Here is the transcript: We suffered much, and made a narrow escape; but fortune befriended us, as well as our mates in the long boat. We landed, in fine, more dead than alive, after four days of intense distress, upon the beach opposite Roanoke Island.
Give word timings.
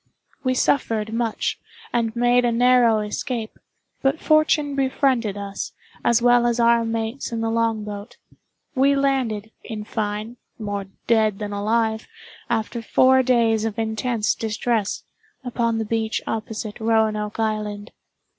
We 0.43 0.55
suffered 0.55 1.13
much, 1.13 1.59
and 1.93 2.15
made 2.15 2.43
a 2.43 2.51
narrow 2.51 3.01
escape; 3.01 3.59
but 4.01 4.19
fortune 4.19 4.73
befriended 4.75 5.37
us, 5.37 5.73
as 6.03 6.23
well 6.23 6.47
as 6.47 6.59
our 6.59 6.83
mates 6.83 7.31
in 7.31 7.41
the 7.41 7.51
long 7.51 7.83
boat. 7.83 8.17
We 8.73 8.95
landed, 8.95 9.51
in 9.63 9.83
fine, 9.83 10.37
more 10.57 10.85
dead 11.05 11.37
than 11.37 11.53
alive, 11.53 12.07
after 12.49 12.81
four 12.81 13.21
days 13.21 13.63
of 13.63 13.77
intense 13.77 14.33
distress, 14.33 15.03
upon 15.43 15.77
the 15.77 15.85
beach 15.85 16.19
opposite 16.25 16.79
Roanoke 16.79 17.39
Island. 17.39 17.91